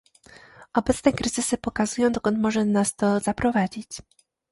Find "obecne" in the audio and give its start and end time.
0.73-1.13